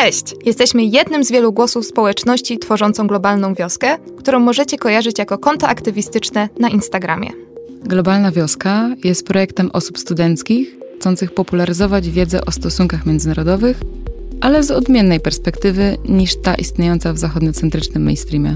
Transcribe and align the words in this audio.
Cześć! 0.00 0.34
Jesteśmy 0.44 0.84
jednym 0.84 1.24
z 1.24 1.32
wielu 1.32 1.52
głosów 1.52 1.86
społeczności 1.86 2.58
tworzącą 2.58 3.06
globalną 3.06 3.54
wioskę, 3.54 3.98
którą 4.18 4.40
możecie 4.40 4.78
kojarzyć 4.78 5.18
jako 5.18 5.38
konto 5.38 5.68
aktywistyczne 5.68 6.48
na 6.58 6.68
Instagramie. 6.68 7.30
Globalna 7.84 8.32
Wioska 8.32 8.90
jest 9.04 9.26
projektem 9.26 9.70
osób 9.72 9.98
studenckich 9.98 10.76
chcących 10.96 11.34
popularyzować 11.34 12.10
wiedzę 12.10 12.44
o 12.44 12.52
stosunkach 12.52 13.06
międzynarodowych, 13.06 13.80
ale 14.40 14.62
z 14.62 14.70
odmiennej 14.70 15.20
perspektywy 15.20 15.96
niż 16.08 16.36
ta 16.36 16.54
istniejąca 16.54 17.12
w 17.12 17.18
zachodniocentrycznym 17.18 18.04
mainstreamie. 18.04 18.54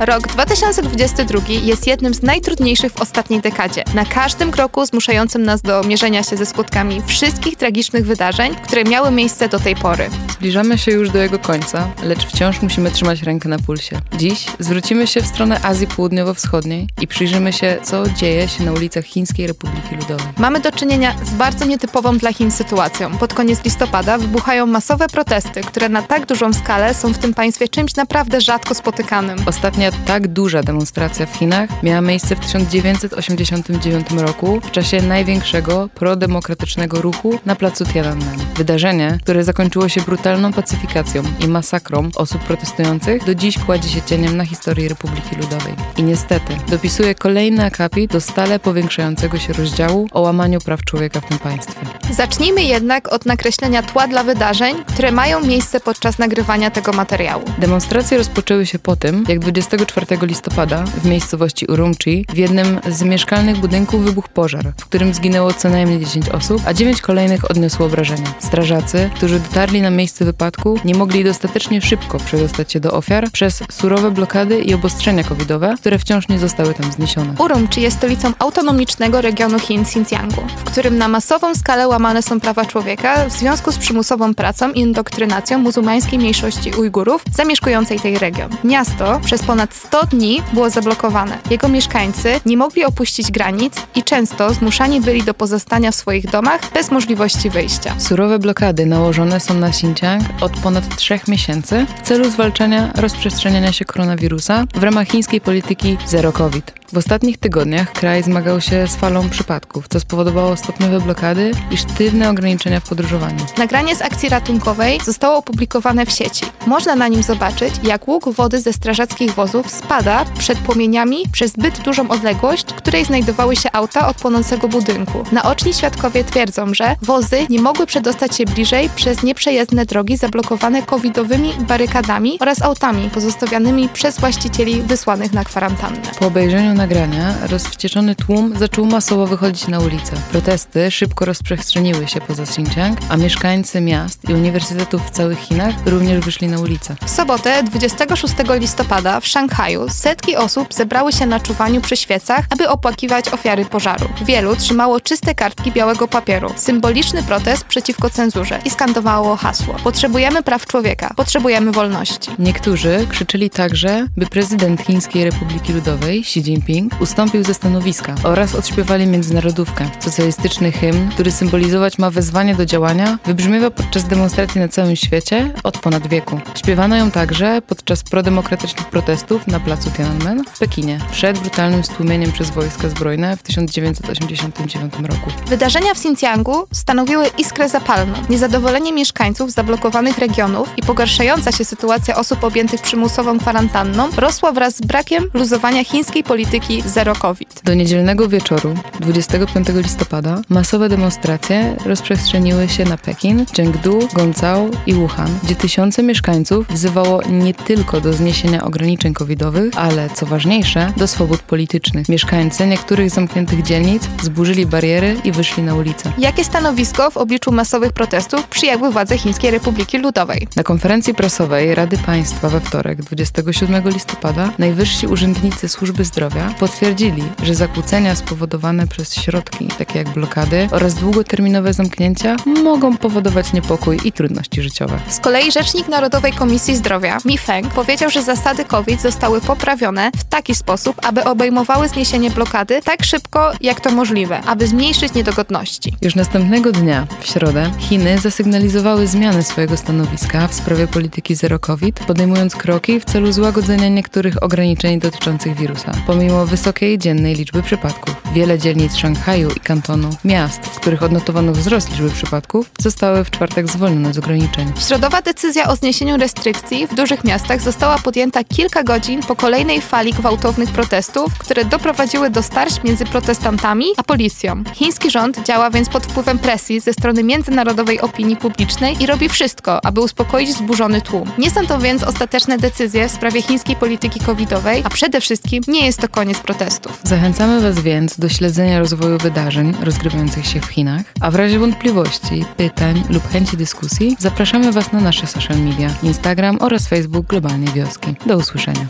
Rok 0.00 0.28
2022 0.28 1.40
jest 1.48 1.86
jednym 1.86 2.14
z 2.14 2.22
najtrudniejszych 2.22 2.92
w 2.92 3.00
ostatniej 3.00 3.40
dekadzie. 3.40 3.84
Na 3.94 4.04
każdym 4.04 4.50
kroku 4.50 4.86
zmuszającym 4.86 5.42
nas 5.42 5.62
do 5.62 5.82
mierzenia 5.82 6.22
się 6.22 6.36
ze 6.36 6.46
skutkami 6.46 7.02
wszystkich 7.06 7.56
tragicznych 7.56 8.06
wydarzeń, 8.06 8.54
które 8.54 8.84
miały 8.84 9.10
miejsce 9.10 9.48
do 9.48 9.58
tej 9.58 9.76
pory. 9.76 10.10
Zbliżamy 10.30 10.78
się 10.78 10.92
już 10.92 11.10
do 11.10 11.18
jego 11.18 11.38
końca, 11.38 11.88
lecz 12.02 12.26
wciąż 12.26 12.62
musimy 12.62 12.90
trzymać 12.90 13.22
rękę 13.22 13.48
na 13.48 13.58
pulsie. 13.58 14.00
Dziś 14.16 14.46
zwrócimy 14.58 15.06
się 15.06 15.22
w 15.22 15.26
stronę 15.26 15.60
Azji 15.62 15.86
Południowo-Wschodniej 15.86 16.88
i 17.00 17.06
przyjrzymy 17.06 17.52
się, 17.52 17.78
co 17.82 18.10
dzieje 18.10 18.48
się 18.48 18.64
na 18.64 18.72
ulicach 18.72 19.04
Chińskiej 19.04 19.46
Republiki 19.46 19.96
Ludowej. 19.96 20.26
Mamy 20.38 20.60
do 20.60 20.72
czynienia 20.72 21.14
z 21.24 21.30
bardzo 21.30 21.64
nietypową 21.64 22.18
dla 22.18 22.32
Chin 22.32 22.50
sytuacją. 22.50 23.18
Pod 23.18 23.34
koniec 23.34 23.64
listopada 23.64 24.18
wybuchają 24.18 24.66
masowe 24.66 25.08
protesty, 25.08 25.60
które 25.60 25.88
na 25.88 26.02
tak 26.02 26.26
dużą 26.26 26.52
skalę 26.52 26.94
są 26.94 27.12
w 27.12 27.18
tym 27.18 27.34
państwie 27.34 27.68
czymś 27.68 27.94
naprawdę 27.94 28.40
rzadko 28.40 28.74
spotykanym. 28.74 29.38
Ostatnia 29.46 29.85
tak 30.06 30.28
duża 30.28 30.62
demonstracja 30.62 31.26
w 31.26 31.36
Chinach 31.36 31.82
miała 31.82 32.00
miejsce 32.00 32.36
w 32.36 32.40
1989 32.40 34.10
roku 34.10 34.60
w 34.60 34.70
czasie 34.70 35.02
największego 35.02 35.88
prodemokratycznego 35.94 37.02
ruchu 37.02 37.38
na 37.46 37.56
placu 37.56 37.84
Tiananmen. 37.84 38.38
Wydarzenie, 38.56 39.18
które 39.22 39.44
zakończyło 39.44 39.88
się 39.88 40.00
brutalną 40.00 40.52
pacyfikacją 40.52 41.22
i 41.40 41.48
masakrą 41.48 42.10
osób 42.16 42.42
protestujących, 42.42 43.24
do 43.24 43.34
dziś 43.34 43.58
kładzie 43.58 43.88
się 43.88 44.02
cieniem 44.02 44.36
na 44.36 44.44
historii 44.44 44.88
Republiki 44.88 45.36
Ludowej. 45.36 45.74
I 45.96 46.02
niestety 46.02 46.56
dopisuje 46.68 47.14
kolejny 47.14 47.64
akapit 47.64 48.12
do 48.12 48.20
stale 48.20 48.58
powiększającego 48.58 49.38
się 49.38 49.52
rozdziału 49.52 50.08
o 50.12 50.20
łamaniu 50.20 50.60
praw 50.60 50.84
człowieka 50.84 51.20
w 51.20 51.28
tym 51.28 51.38
państwie. 51.38 51.80
Zacznijmy 52.10 52.62
jednak 52.62 53.12
od 53.12 53.26
nakreślenia 53.26 53.82
tła 53.82 54.08
dla 54.08 54.24
wydarzeń, 54.24 54.84
które 54.84 55.12
mają 55.12 55.46
miejsce 55.46 55.80
podczas 55.80 56.18
nagrywania 56.18 56.70
tego 56.70 56.92
materiału. 56.92 57.44
Demonstracje 57.58 58.18
rozpoczęły 58.18 58.66
się 58.66 58.78
po 58.78 58.96
tym, 58.96 59.24
jak 59.28 59.40
24 59.76 60.26
listopada 60.26 60.84
w 60.84 61.04
miejscowości 61.04 61.66
Urumqi 61.66 62.26
w 62.34 62.36
jednym 62.36 62.80
z 62.88 63.02
mieszkalnych 63.02 63.56
budynków 63.56 64.04
wybuchł 64.04 64.28
pożar, 64.34 64.72
w 64.76 64.84
którym 64.84 65.14
zginęło 65.14 65.52
co 65.52 65.68
najmniej 65.68 66.00
10 66.00 66.28
osób, 66.28 66.62
a 66.66 66.74
9 66.74 67.00
kolejnych 67.00 67.50
odniosło 67.50 67.86
obrażenia. 67.86 68.34
Strażacy, 68.38 69.10
którzy 69.14 69.40
dotarli 69.40 69.82
na 69.82 69.90
miejsce 69.90 70.24
wypadku, 70.24 70.80
nie 70.84 70.94
mogli 70.94 71.24
dostatecznie 71.24 71.80
szybko 71.80 72.18
przedostać 72.18 72.72
się 72.72 72.80
do 72.80 72.92
ofiar 72.92 73.30
przez 73.30 73.62
surowe 73.70 74.10
blokady 74.10 74.58
i 74.58 74.74
obostrzenia 74.74 75.24
covidowe, 75.24 75.74
które 75.80 75.98
wciąż 75.98 76.28
nie 76.28 76.38
zostały 76.38 76.74
tam 76.74 76.92
zniesione. 76.92 77.34
Urumqi 77.38 77.82
jest 77.82 77.96
stolicą 77.96 78.32
autonomicznego 78.38 79.20
regionu 79.20 79.58
Chin 79.58 79.82
Xinjiangu, 79.82 80.42
w 80.56 80.64
którym 80.64 80.98
na 80.98 81.08
masową 81.08 81.54
skalę 81.54 81.88
łamane 81.88 82.22
są 82.22 82.40
prawa 82.40 82.64
człowieka 82.64 83.28
w 83.28 83.32
związku 83.32 83.72
z 83.72 83.78
przymusową 83.78 84.34
pracą 84.34 84.72
i 84.72 84.80
indoktrynacją 84.80 85.58
muzułmańskiej 85.58 86.18
mniejszości 86.18 86.70
Ujgurów 86.70 87.22
zamieszkującej 87.32 88.00
tej 88.00 88.18
region. 88.18 88.50
Miasto 88.64 89.20
przez 89.24 89.42
ponad 89.42 89.65
100 89.74 90.06
dni 90.06 90.42
było 90.52 90.70
zablokowane. 90.70 91.38
Jego 91.50 91.68
mieszkańcy 91.68 92.40
nie 92.46 92.56
mogli 92.56 92.84
opuścić 92.84 93.30
granic 93.30 93.74
i 93.94 94.02
często 94.02 94.54
zmuszani 94.54 95.00
byli 95.00 95.22
do 95.22 95.34
pozostania 95.34 95.90
w 95.90 95.94
swoich 95.94 96.30
domach 96.30 96.60
bez 96.74 96.90
możliwości 96.90 97.50
wyjścia. 97.50 97.94
Surowe 97.98 98.38
blokady 98.38 98.86
nałożone 98.86 99.40
są 99.40 99.54
na 99.54 99.68
Xinjiang 99.68 100.22
od 100.40 100.52
ponad 100.52 100.96
trzech 100.96 101.28
miesięcy 101.28 101.86
w 102.02 102.06
celu 102.06 102.30
zwalczania 102.30 102.92
rozprzestrzeniania 102.96 103.72
się 103.72 103.84
koronawirusa 103.84 104.64
w 104.74 104.82
ramach 104.82 105.08
chińskiej 105.08 105.40
polityki 105.40 105.96
Zero 106.06 106.32
COVID. 106.32 106.85
W 106.92 106.96
ostatnich 106.96 107.38
tygodniach 107.38 107.92
kraj 107.92 108.22
zmagał 108.22 108.60
się 108.60 108.86
z 108.86 108.96
falą 108.96 109.30
przypadków, 109.30 109.88
co 109.88 110.00
spowodowało 110.00 110.56
stopniowe 110.56 111.00
blokady 111.00 111.50
i 111.70 111.76
sztywne 111.76 112.30
ograniczenia 112.30 112.80
w 112.80 112.88
podróżowaniu. 112.88 113.38
Nagranie 113.58 113.96
z 113.96 114.02
akcji 114.02 114.28
ratunkowej 114.28 115.00
zostało 115.04 115.36
opublikowane 115.36 116.06
w 116.06 116.10
sieci. 116.10 116.46
Można 116.66 116.94
na 116.94 117.08
nim 117.08 117.22
zobaczyć, 117.22 117.74
jak 117.82 118.08
łuk 118.08 118.28
wody 118.28 118.60
ze 118.60 118.72
strażackich 118.72 119.34
wozów 119.34 119.70
spada 119.70 120.24
przed 120.38 120.58
płomieniami 120.58 121.16
przez 121.32 121.52
zbyt 121.52 121.80
dużą 121.80 122.08
odległość, 122.08 122.66
w 122.72 122.74
której 122.74 123.04
znajdowały 123.04 123.56
się 123.56 123.72
auta 123.72 124.08
od 124.08 124.16
płonącego 124.16 124.68
budynku. 124.68 125.24
Naoczni 125.32 125.74
świadkowie 125.74 126.24
twierdzą, 126.24 126.74
że 126.74 126.96
wozy 127.02 127.46
nie 127.50 127.60
mogły 127.60 127.86
przedostać 127.86 128.36
się 128.36 128.44
bliżej 128.44 128.90
przez 128.96 129.22
nieprzejezdne 129.22 129.86
drogi 129.86 130.16
zablokowane 130.16 130.82
covidowymi 130.82 131.52
barykadami 131.68 132.38
oraz 132.40 132.62
autami 132.62 133.10
pozostawianymi 133.10 133.88
przez 133.88 134.20
właścicieli 134.20 134.82
wysłanych 134.82 135.32
na 135.32 135.44
kwarantannę. 135.44 136.00
Po 136.18 136.26
obejrzeniu 136.26 136.75
nagrania 136.76 137.34
rozwścieczony 137.46 138.14
tłum 138.14 138.58
zaczął 138.58 138.86
masowo 138.86 139.26
wychodzić 139.26 139.68
na 139.68 139.80
ulicę. 139.80 140.16
Protesty 140.30 140.90
szybko 140.90 141.24
rozprzestrzeniły 141.24 142.08
się 142.08 142.20
poza 142.20 142.42
Xinjiang, 142.42 142.98
a 143.08 143.16
mieszkańcy 143.16 143.80
miast 143.80 144.28
i 144.28 144.34
uniwersytetów 144.34 145.06
w 145.06 145.10
całych 145.10 145.38
Chinach 145.38 145.74
również 145.86 146.24
wyszli 146.24 146.48
na 146.48 146.60
ulicę. 146.60 146.96
W 147.06 147.10
sobotę 147.10 147.62
26 147.62 148.34
listopada 148.60 149.20
w 149.20 149.26
Szanghaju 149.26 149.88
setki 149.88 150.36
osób 150.36 150.74
zebrały 150.74 151.12
się 151.12 151.26
na 151.26 151.40
czuwaniu 151.40 151.80
przy 151.80 151.96
świecach, 151.96 152.44
aby 152.50 152.68
opłakiwać 152.68 153.28
ofiary 153.28 153.64
pożaru. 153.64 154.08
Wielu 154.24 154.56
trzymało 154.56 155.00
czyste 155.00 155.34
kartki 155.34 155.72
białego 155.72 156.08
papieru, 156.08 156.52
symboliczny 156.56 157.22
protest 157.22 157.64
przeciwko 157.64 158.10
cenzurze 158.10 158.60
i 158.64 158.70
skandowało 158.70 159.36
hasło: 159.36 159.74
Potrzebujemy 159.84 160.42
praw 160.42 160.66
człowieka, 160.66 161.14
potrzebujemy 161.16 161.72
wolności. 161.72 162.30
Niektórzy 162.38 163.06
krzyczyli 163.10 163.50
także, 163.50 164.06
by 164.16 164.26
prezydent 164.26 164.80
Chińskiej 164.80 165.24
Republiki 165.24 165.72
Ludowej 165.72 166.20
Xi 166.20 166.40
Jinping 166.40 166.65
ustąpił 167.00 167.44
ze 167.44 167.54
stanowiska 167.54 168.14
oraz 168.24 168.54
odśpiewali 168.54 169.06
międzynarodówkę. 169.06 169.90
Socjalistyczny 170.00 170.72
hymn, 170.72 171.10
który 171.10 171.32
symbolizować 171.32 171.98
ma 171.98 172.10
wezwanie 172.10 172.54
do 172.54 172.66
działania, 172.66 173.18
wybrzmiewa 173.24 173.70
podczas 173.70 174.04
demonstracji 174.04 174.60
na 174.60 174.68
całym 174.68 174.96
świecie 174.96 175.52
od 175.62 175.78
ponad 175.78 176.06
wieku. 176.06 176.40
Śpiewano 176.54 176.96
ją 176.96 177.10
także 177.10 177.62
podczas 177.66 178.02
prodemokratycznych 178.02 178.86
protestów 178.86 179.46
na 179.46 179.60
placu 179.60 179.90
Tiananmen 179.90 180.44
w 180.54 180.58
Pekinie, 180.58 180.98
przed 181.10 181.38
brutalnym 181.38 181.84
stłumieniem 181.84 182.32
przez 182.32 182.50
wojska 182.50 182.88
zbrojne 182.88 183.36
w 183.36 183.42
1989 183.42 184.94
roku. 184.94 185.30
Wydarzenia 185.46 185.94
w 185.94 185.98
Xinjiangu 185.98 186.66
stanowiły 186.72 187.26
iskrę 187.38 187.68
zapalną. 187.68 188.14
Niezadowolenie 188.30 188.92
mieszkańców 188.92 189.52
zablokowanych 189.52 190.18
regionów 190.18 190.68
i 190.76 190.82
pogarszająca 190.82 191.52
się 191.52 191.64
sytuacja 191.64 192.16
osób 192.16 192.44
objętych 192.44 192.82
przymusową 192.82 193.38
kwarantanną 193.38 194.08
rosła 194.16 194.52
wraz 194.52 194.76
z 194.76 194.80
brakiem 194.80 195.24
luzowania 195.34 195.84
chińskiej 195.84 196.24
polityki 196.24 196.55
zero 196.86 197.14
COVID. 197.14 197.60
Do 197.64 197.74
niedzielnego 197.74 198.28
wieczoru, 198.28 198.74
25 199.00 199.68
listopada, 199.68 200.42
masowe 200.48 200.88
demonstracje 200.88 201.76
rozprzestrzeniły 201.86 202.68
się 202.68 202.84
na 202.84 202.98
Pekin, 202.98 203.46
Chengdu, 203.56 204.08
Gongzhou 204.14 204.70
i 204.86 204.94
Wuhan, 204.94 205.38
gdzie 205.42 205.54
tysiące 205.54 206.02
mieszkańców 206.02 206.66
wzywało 206.68 207.22
nie 207.22 207.54
tylko 207.54 208.00
do 208.00 208.12
zniesienia 208.12 208.64
ograniczeń 208.64 209.14
covidowych, 209.14 209.78
ale 209.78 210.10
co 210.10 210.26
ważniejsze, 210.26 210.92
do 210.96 211.06
swobód 211.06 211.42
politycznych. 211.42 212.08
Mieszkańcy 212.08 212.66
niektórych 212.66 213.10
zamkniętych 213.10 213.62
dzielnic 213.62 214.02
zburzyli 214.22 214.66
bariery 214.66 215.16
i 215.24 215.32
wyszli 215.32 215.62
na 215.62 215.74
ulicę. 215.74 216.12
Jakie 216.18 216.44
stanowisko 216.44 217.10
w 217.10 217.16
obliczu 217.16 217.52
masowych 217.52 217.92
protestów 217.92 218.46
przyjęły 218.46 218.90
władze 218.90 219.18
Chińskiej 219.18 219.50
Republiki 219.50 219.98
Ludowej? 219.98 220.48
Na 220.56 220.62
konferencji 220.62 221.14
prasowej 221.14 221.74
Rady 221.74 221.98
Państwa 221.98 222.48
we 222.48 222.60
wtorek, 222.60 223.02
27 223.02 223.88
listopada, 223.88 224.50
najwyżsi 224.58 225.06
urzędnicy 225.06 225.68
służby 225.68 226.04
zdrowia 226.04 226.45
potwierdzili, 226.60 227.22
że 227.42 227.54
zakłócenia 227.54 228.16
spowodowane 228.16 228.86
przez 228.86 229.14
środki, 229.14 229.68
takie 229.78 229.98
jak 229.98 230.08
blokady 230.08 230.68
oraz 230.70 230.94
długoterminowe 230.94 231.72
zamknięcia, 231.72 232.36
mogą 232.64 232.96
powodować 232.96 233.52
niepokój 233.52 233.98
i 234.04 234.12
trudności 234.12 234.62
życiowe. 234.62 234.98
Z 235.08 235.20
kolei 235.20 235.52
rzecznik 235.52 235.88
Narodowej 235.88 236.32
Komisji 236.32 236.76
Zdrowia, 236.76 237.18
Mi 237.24 237.38
Feng, 237.38 237.74
powiedział, 237.74 238.10
że 238.10 238.22
zasady 238.22 238.64
COVID 238.64 239.02
zostały 239.02 239.40
poprawione 239.40 240.10
w 240.16 240.24
taki 240.24 240.54
sposób, 240.54 240.96
aby 241.06 241.24
obejmowały 241.24 241.88
zniesienie 241.88 242.30
blokady 242.30 242.80
tak 242.84 243.04
szybko, 243.04 243.52
jak 243.60 243.80
to 243.80 243.90
możliwe, 243.90 244.40
aby 244.40 244.66
zmniejszyć 244.66 245.14
niedogodności. 245.14 245.96
Już 246.02 246.14
następnego 246.14 246.72
dnia, 246.72 247.06
w 247.20 247.26
środę, 247.26 247.70
Chiny 247.78 248.18
zasygnalizowały 248.18 249.06
zmianę 249.06 249.42
swojego 249.42 249.76
stanowiska 249.76 250.48
w 250.48 250.54
sprawie 250.54 250.86
polityki 250.86 251.34
zero 251.34 251.58
COVID, 251.58 252.00
podejmując 252.00 252.56
kroki 252.56 253.00
w 253.00 253.04
celu 253.04 253.32
złagodzenia 253.32 253.88
niektórych 253.88 254.42
ograniczeń 254.42 255.00
dotyczących 255.00 255.56
wirusa. 255.56 255.92
Pomimo 256.06 256.35
wysokiej 256.44 256.98
dziennej 256.98 257.34
liczby 257.34 257.62
przypadków, 257.62 258.16
Wiele 258.36 258.58
dzielnic 258.58 258.96
Szanghaju 258.96 259.50
i 259.50 259.60
kantonu, 259.60 260.10
miast, 260.24 260.60
w 260.60 260.80
których 260.80 261.02
odnotowano 261.02 261.52
wzrost 261.52 261.90
liczby 261.90 262.10
przypadków, 262.10 262.70
zostały 262.80 263.24
w 263.24 263.30
czwartek 263.30 263.70
zwolnione 263.70 264.14
z 264.14 264.18
ograniczeń. 264.18 264.72
Środowa 264.88 265.22
decyzja 265.22 265.68
o 265.68 265.76
zniesieniu 265.76 266.16
restrykcji 266.16 266.86
w 266.86 266.94
dużych 266.94 267.24
miastach 267.24 267.60
została 267.60 267.98
podjęta 267.98 268.44
kilka 268.44 268.82
godzin 268.82 269.22
po 269.22 269.36
kolejnej 269.36 269.80
fali 269.80 270.12
gwałtownych 270.12 270.70
protestów, 270.70 271.38
które 271.38 271.64
doprowadziły 271.64 272.30
do 272.30 272.42
starć 272.42 272.82
między 272.84 273.04
protestantami 273.04 273.86
a 273.96 274.02
policją. 274.02 274.64
Chiński 274.74 275.10
rząd 275.10 275.42
działa 275.46 275.70
więc 275.70 275.88
pod 275.88 276.06
wpływem 276.06 276.38
presji 276.38 276.80
ze 276.80 276.92
strony 276.92 277.22
międzynarodowej 277.22 278.00
opinii 278.00 278.36
publicznej 278.36 279.02
i 279.02 279.06
robi 279.06 279.28
wszystko, 279.28 279.84
aby 279.84 280.00
uspokoić 280.00 280.52
zburzony 280.52 281.00
tłum. 281.00 281.30
Nie 281.38 281.50
są 281.50 281.66
to 281.66 281.78
więc 281.78 282.02
ostateczne 282.02 282.58
decyzje 282.58 283.08
w 283.08 283.12
sprawie 283.12 283.42
chińskiej 283.42 283.76
polityki 283.76 284.20
covidowej, 284.20 284.82
a 284.84 284.90
przede 284.90 285.20
wszystkim 285.20 285.62
nie 285.68 285.86
jest 285.86 286.00
to 286.00 286.08
koniec 286.26 286.40
protestów. 286.40 287.00
Zachęcamy 287.04 287.60
Was 287.60 287.80
więc 287.80 288.18
do 288.18 288.28
śledzenia 288.28 288.78
rozwoju 288.78 289.18
wydarzeń 289.18 289.74
rozgrywających 289.80 290.46
się 290.46 290.60
w 290.60 290.64
Chinach, 290.64 291.02
a 291.20 291.30
w 291.30 291.34
razie 291.34 291.58
wątpliwości, 291.58 292.44
pytań 292.56 293.02
lub 293.10 293.28
chęci 293.28 293.56
dyskusji 293.56 294.16
zapraszamy 294.18 294.72
Was 294.72 294.92
na 294.92 295.00
nasze 295.00 295.26
social 295.26 295.58
media, 295.58 295.90
Instagram 296.02 296.56
oraz 296.60 296.88
Facebook 296.88 297.26
Globalnej 297.26 297.68
Wioski. 297.68 298.14
Do 298.26 298.36
usłyszenia. 298.36 298.86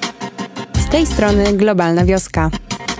Z 0.86 0.88
tej 0.88 1.06
strony 1.06 1.52
Globalna 1.52 2.04
Wioska. 2.04 2.50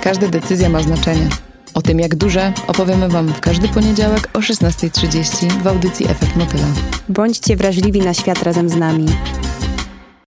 Każda 0.03 0.29
decyzja 0.29 0.69
ma 0.69 0.83
znaczenie. 0.83 1.29
O 1.75 1.83
tym 1.83 2.01
jak 2.01 2.15
duże 2.15 2.53
opowiemy 2.67 3.09
Wam 3.09 3.29
w 3.29 3.41
każdy 3.41 3.69
poniedziałek 3.69 4.29
o 4.33 4.39
16.30 4.39 5.63
w 5.63 5.67
audycji 5.67 6.07
Efekt 6.11 6.37
Motyla. 6.37 6.67
Bądźcie 7.09 7.57
wrażliwi 7.57 8.01
na 8.01 8.15
świat 8.15 8.43
razem 8.43 8.69
z 8.69 8.77
nami. 8.77 9.07